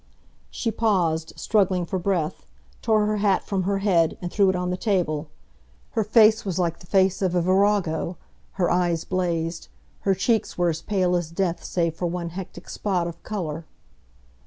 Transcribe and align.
She 0.49 0.71
paused, 0.71 1.31
struggling 1.35 1.85
for 1.85 1.99
breath, 1.99 2.47
tore 2.81 3.05
her 3.05 3.17
hat 3.17 3.43
from 3.45 3.65
her 3.65 3.77
head 3.77 4.17
and 4.19 4.31
threw 4.31 4.49
it 4.49 4.55
on 4.55 4.71
the 4.71 4.75
table. 4.75 5.29
Her 5.91 6.03
face 6.03 6.43
was 6.43 6.57
like 6.57 6.79
the 6.79 6.87
face 6.87 7.21
of 7.21 7.35
a 7.35 7.39
virago, 7.43 8.17
her 8.53 8.71
eyes 8.71 9.03
blazed, 9.03 9.67
her 9.99 10.15
cheeks 10.15 10.57
were 10.57 10.71
as 10.71 10.81
pale 10.81 11.15
as 11.15 11.29
death 11.29 11.63
save 11.63 11.93
for 11.93 12.07
one 12.07 12.29
hectic 12.29 12.67
spot 12.67 13.05
of 13.05 13.21
colour. 13.21 13.63